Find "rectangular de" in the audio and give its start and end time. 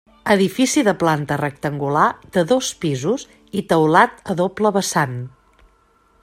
1.41-2.45